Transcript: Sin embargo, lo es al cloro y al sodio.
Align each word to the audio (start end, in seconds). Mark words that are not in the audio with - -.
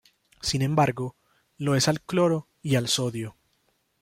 Sin 0.41 0.63
embargo, 0.63 1.15
lo 1.59 1.75
es 1.75 1.87
al 1.87 2.01
cloro 2.01 2.49
y 2.63 2.73
al 2.73 2.87
sodio. 2.87 3.37